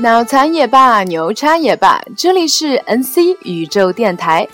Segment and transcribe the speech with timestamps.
[0.00, 4.48] 脑残也罢，牛叉也罢，这里是 NC 宇宙电台，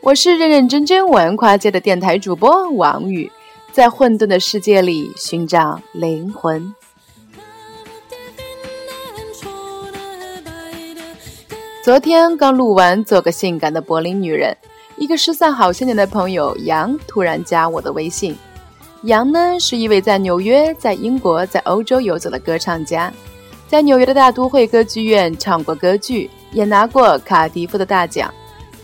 [0.00, 3.28] 我是认认真真玩跨界的电台主播王宇，
[3.72, 6.72] 在混沌的世界里寻找灵魂。
[11.82, 14.56] 昨天刚录完《做个性感的柏林女人》，
[14.96, 18.36] 一个失散好些年的朋友杨突然加我的微信。
[19.02, 23.12] 杨呢是一位在纽约、在英国、在欧洲游走的歌唱家。
[23.72, 28.30] 在纽约的大都会歌剧院唱过歌剧，也拿过卡迪夫的大奖。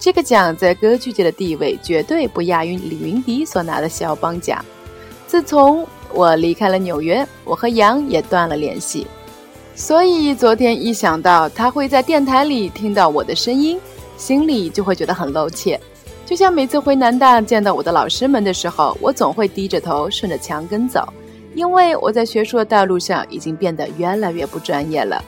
[0.00, 4.64] 这个奖在歌剧界的地位绝对不亚于李云迪所拿的肖邦奖。
[5.26, 9.06] 自从我离开了纽约，我和杨也断了联系。
[9.74, 13.78] 所以昨天一想到他会在电台里听到我的声音，
[14.16, 15.78] 心里就会觉得很露怯。
[16.24, 21.06] 就像每次回南大见到我的老师们的时候，我总会低着头顺着墙根走。
[21.58, 25.20] 因为我在学术的道路上已经变得越来越不专业了。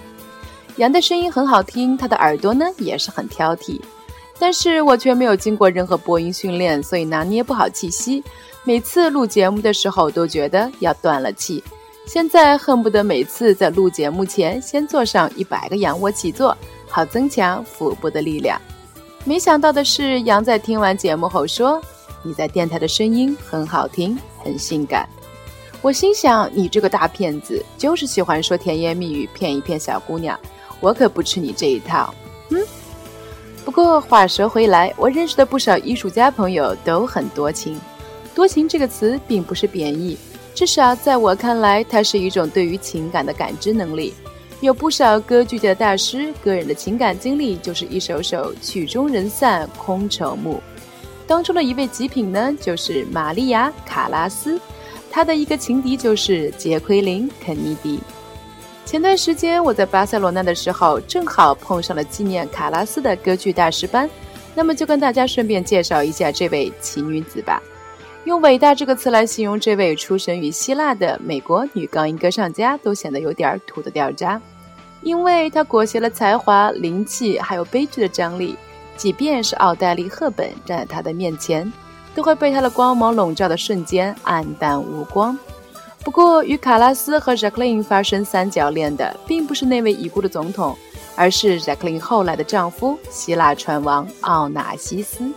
[0.77, 3.81] 杨的声音很好听，他的耳朵呢也是很挑剔，
[4.39, 8.22] 但是我却没有经过任何播音训练，所以拿捏不好气息。
[8.62, 11.62] 每次录节目的时候都觉得要断了气。
[12.06, 16.56] 现在恨不得每次在录节目前先做上一百个仰卧起坐，
[16.89, 18.61] 好增强腹部的力量。
[19.25, 21.83] 没想到的是，杨在听完节目后说
[22.22, 25.09] ：“你在电台的声音很好听，很性感。”
[25.83, 30.39] 我心想，你这个大骗子，就是喜欢说甜言蜜语骗一骗小姑娘。
[30.78, 32.14] 我可不吃你这一套。
[32.50, 32.62] 嗯。
[33.64, 37.81] 不过话说回来，我认识的不少艺术家朋友都很多情。
[38.34, 40.19] 多情这个词并不是贬义，
[40.55, 44.12] 至少在我看来，它是一种对于情感的感知能力。
[44.61, 50.62] 有不少歌剧界的大师，个人的情感经历就是一首首曲终人散空愁暮。
[51.27, 54.61] 当中的一位极品呢，就是玛利亚·卡拉斯。
[55.11, 58.00] 他的一个情敌就是杰奎琳·肯尼迪。
[58.86, 64.08] 前段时间我在巴塞罗那的时候，正好碰上了纪念卡拉斯的歌剧大师班，
[64.54, 67.62] 那么就跟大家顺便介绍一下这位奇女子吧。
[68.25, 74.41] 用“伟大”这个词来形容这位出生于希腊的美国女高音歌唱家，都显得有点土的掉渣，
[75.03, 78.56] 因为她裹挟了才华、灵气，还有悲剧的张力。
[78.97, 81.72] 即便是奥黛丽·赫本站在她的面前。
[82.20, 85.38] 都会被他的光芒笼罩的瞬间黯淡无光。
[86.04, 90.76] 不过，与卡拉斯和 Jacqueline 发生三角恋的，并不是那位已故的总统，
[91.16, 95.32] 而是 Jacqueline 后来的丈夫——希腊船王奥纳西斯。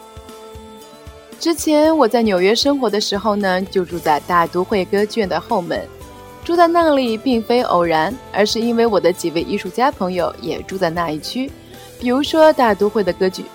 [1.39, 5.88] 之前我在纽约生活的时候呢，就住在大都会歌剧院的后门。
[6.43, 11.49] 住在那里并非偶然，而是因为我的几位艺术家朋友也住在那一区，
[11.97, 13.45] 比如说大都会的歌剧。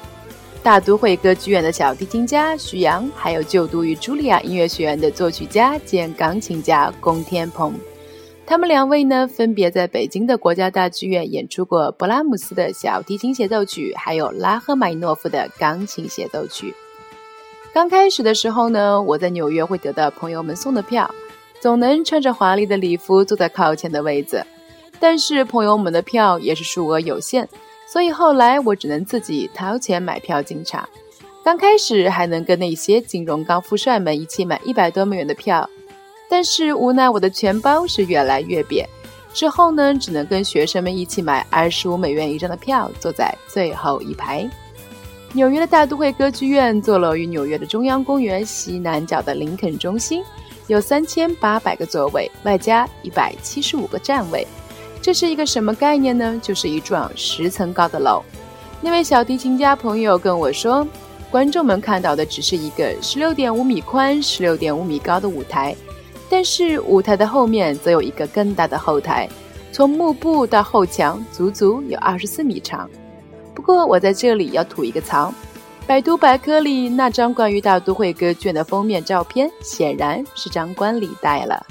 [0.63, 7.73] 大都会歌剧院的小提琴家徐阳，还有就读于茱莉亚音乐学院的作曲家兼钢琴家龚天鹏，
[8.45, 16.75] 他们两位呢，分别在北京的国家大剧院演出过勃拉姆斯的小提琴协奏曲，还有拉赫玛尼诺夫的钢琴协奏曲。
[17.73, 21.09] 刚开始的时候呢，我在纽约会得到朋友们送的票，
[21.61, 24.45] 总能穿着华丽的礼服坐在靠前的位子，
[25.01, 27.49] 但是朋友们的票也是数额有限。
[27.91, 30.87] 所以后来我只能自己掏钱买票进场。
[31.43, 35.69] 刚开始还能跟那些金融高富帅们一起买一百多美元的票，
[36.29, 38.85] 但是无奈我的钱包是越来越瘪。
[39.33, 44.49] 之后呢，只能跟学生们一起买二十五美元一张的票，坐在最后一排。
[45.33, 50.23] 纽约的大都会歌剧院坐落于纽约的中央公园西南角的林肯中心，
[50.67, 54.47] 有三千八百个座位，外加一百七十五个站位。
[55.01, 56.39] 这是一个什么概念呢？
[56.43, 58.23] 就是一幢十层高的楼。
[58.81, 60.87] 那位小提琴家朋友跟我说，
[61.31, 65.75] 观众们看到的只是一个十六点五米宽、十六点五米高的舞台，
[66.29, 69.29] 但是舞台的后面则有一个更大的后台，
[69.73, 72.89] 从幕布到后墙足足有二十四米长。
[73.55, 75.33] 不过我在这里要吐一个槽，
[75.87, 81.67] 百度百科里那张关于大都会歌剧院的封面照片，显然是张冠李戴了。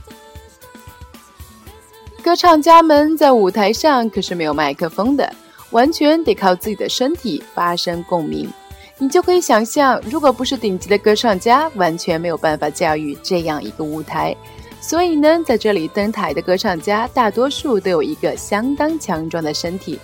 [2.27, 5.33] 歌唱家们在舞台上可是没有麦克风的，
[5.69, 8.51] 完全得靠自己的身体发声共鸣。
[8.97, 14.35] 你就可以想象，如果不是顶级的歌唱家，完全没有办法驾驭这样一个舞台。
[14.81, 19.97] 所以呢，在这里登台的歌唱家，大多数都有一个相当强壮的身体。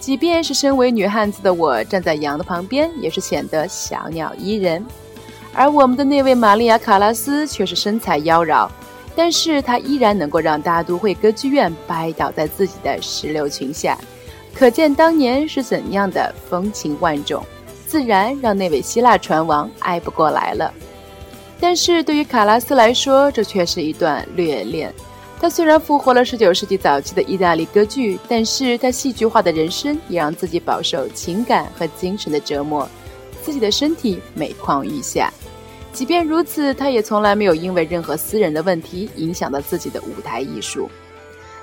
[0.00, 4.82] 即便是身为女汉子的我，站在羊的旁边，也是显得小鸟依人。
[5.52, 8.66] 而我们的那位玛利亚·卡拉斯却是身材妖娆。
[9.16, 13.98] 但是他依然能够让大都会歌剧院拜倒在自己的石榴裙下，
[14.54, 17.42] 可见当年是怎样的风情万种，
[17.86, 20.72] 自然让那位希腊船王爱不过来了。
[21.58, 24.92] 但是对于卡拉斯来说，这却是一段虐恋。
[25.40, 32.86] 他虽然复活了19世纪早期的意大利歌剧，但是他戏剧化的人生也让自己饱受情感和精神的折磨，
[33.42, 35.32] 自己的身体每况愈下。
[35.96, 40.90] 即便如此，他也从来没有因为任何私人的问题影响到自己的舞台艺术。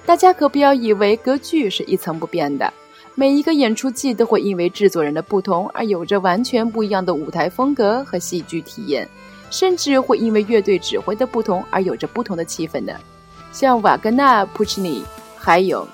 [0.08, 2.74] 大家可不要以为歌剧是一成不变的，
[3.14, 9.08] 每一个演出季都会因为制作人的不同而有着完全不一样的舞台风格和戏剧体验，
[9.52, 13.00] 甚至会因为乐队指挥的不同而有着不同的气氛的。
[13.52, 15.04] 像瓦格纳、普契尼，
[15.38, 15.88] 还有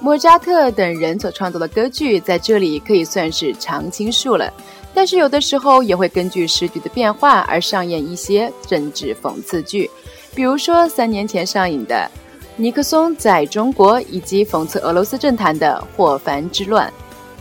[0.00, 4.52] 莫扎特等人所创作的歌剧，在这里可以算是常青树了。
[4.98, 9.88] 但是有的时候也会根据时局的变化而上演一些政治讽刺剧，
[10.34, 12.10] 比如说三年前上映的
[12.56, 16.92] 尼克松在中国，以及讽刺俄罗斯政坛的霍凡之乱。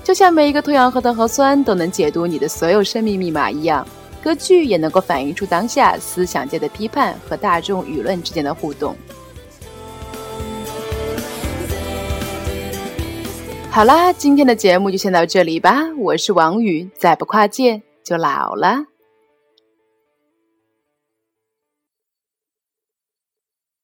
[0.04, 3.84] 就像每一个脱氧核的核酸都能解读你的所有生命密码一样，
[4.24, 8.96] 歌剧也能够反映出当下思想界的批判和大众舆论之间的互动。
[13.78, 15.84] 好啦，今天的节目就先到这里吧。
[16.00, 18.84] 我是王宇，再不跨界就老了。